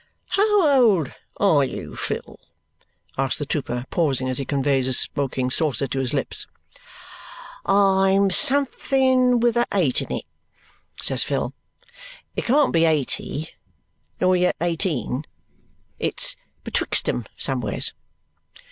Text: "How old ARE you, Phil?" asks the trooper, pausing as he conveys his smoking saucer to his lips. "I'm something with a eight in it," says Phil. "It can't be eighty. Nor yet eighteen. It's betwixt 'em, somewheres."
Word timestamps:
"How 0.29 0.67
old 0.67 1.13
ARE 1.39 1.63
you, 1.63 1.95
Phil?" 1.95 2.39
asks 3.19 3.37
the 3.37 3.45
trooper, 3.45 3.85
pausing 3.91 4.27
as 4.29 4.39
he 4.39 4.45
conveys 4.45 4.87
his 4.87 4.97
smoking 4.99 5.51
saucer 5.51 5.85
to 5.85 5.99
his 5.99 6.11
lips. 6.11 6.47
"I'm 7.67 8.31
something 8.31 9.39
with 9.39 9.55
a 9.57 9.67
eight 9.71 10.01
in 10.01 10.11
it," 10.11 10.25
says 11.03 11.21
Phil. 11.21 11.53
"It 12.35 12.45
can't 12.45 12.73
be 12.73 12.85
eighty. 12.85 13.49
Nor 14.19 14.35
yet 14.35 14.55
eighteen. 14.59 15.23
It's 15.99 16.35
betwixt 16.63 17.07
'em, 17.07 17.25
somewheres." 17.37 17.93